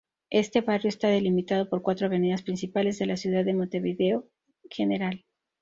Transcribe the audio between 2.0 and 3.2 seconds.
avenidas principales de la